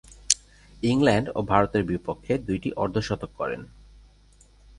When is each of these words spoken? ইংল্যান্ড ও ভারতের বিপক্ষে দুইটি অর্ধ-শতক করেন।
ইংল্যান্ড 0.83 1.27
ও 1.35 1.39
ভারতের 1.43 1.83
বিপক্ষে 1.83 2.33
দুইটি 2.47 2.69
অর্ধ-শতক 2.75 3.31
করেন। 3.37 3.61